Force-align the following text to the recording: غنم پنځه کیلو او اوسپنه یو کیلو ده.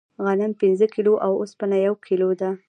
غنم 0.25 0.51
پنځه 0.61 0.85
کیلو 0.95 1.13
او 1.25 1.31
اوسپنه 1.41 1.77
یو 1.85 1.95
کیلو 2.05 2.29
ده. 2.39 2.49